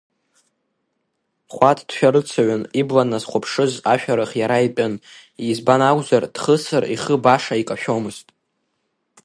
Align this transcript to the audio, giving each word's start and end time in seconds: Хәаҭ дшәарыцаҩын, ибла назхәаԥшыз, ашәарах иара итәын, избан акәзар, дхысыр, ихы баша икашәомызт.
Хәаҭ 1.53 1.79
дшәарыцаҩын, 1.87 2.63
ибла 2.79 3.03
назхәаԥшыз, 3.09 3.73
ашәарах 3.93 4.31
иара 4.41 4.57
итәын, 4.67 4.93
избан 5.49 5.81
акәзар, 5.89 6.23
дхысыр, 6.35 6.83
ихы 6.95 7.15
баша 7.23 7.55
икашәомызт. 7.61 8.27